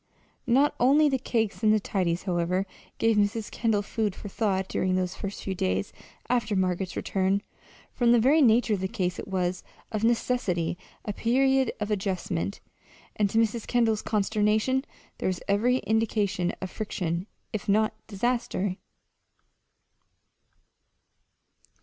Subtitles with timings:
[0.47, 2.65] Not only the cakes and the tidies, however,
[2.97, 3.51] gave Mrs.
[3.51, 5.93] Kendall food for thought during those first few days
[6.27, 7.43] after Margaret's return.
[7.93, 10.75] From the very nature of the case it was, of necessity,
[11.05, 12.61] a period of adjustment;
[13.15, 13.67] and to Mrs.
[13.67, 14.85] Kendall's consternation
[15.19, 18.77] there was every indication of friction, if not disaster.